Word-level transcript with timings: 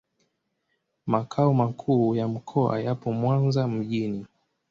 Makao 1.07 1.53
makuu 1.53 2.15
ya 2.15 2.27
mkoa 2.27 2.79
yapo 2.81 3.11
Mwanza 3.11 3.67
mjini. 3.67 4.25